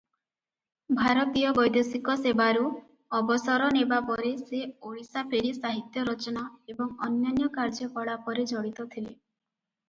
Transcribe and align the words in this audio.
ଭାରତୀୟ 0.99 1.49
ବୈଦେଶିକ 1.57 2.15
ସେବାରୁ 2.21 2.63
ଅବସର 3.19 3.67
ନେବା 3.75 3.99
ପରେ 4.07 4.31
ସେ 4.39 4.63
ଓଡ଼ିଶା 4.89 5.25
ଫେରି 5.35 5.53
ସାହିତ୍ୟ 5.59 6.07
ରଚନା 6.09 6.47
ଏବଂ 6.75 6.91
ଅନ୍ୟାନ୍ୟ 7.11 7.51
କାର୍ଯ୍ୟକଳାପରେ 7.61 8.47
ଜଡ଼ିତ 8.55 8.89
ଥିଲେ। 8.97 9.15